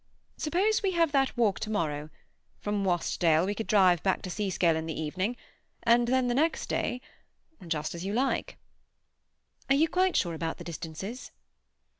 [0.35, 2.09] Suppose we have that walk to morrow?
[2.57, 5.37] From Wastdale we could drive back to Seascale in the evening,
[5.83, 8.57] and then the next day—just as you like."
[9.69, 11.29] "Are you quite sure about the distances?"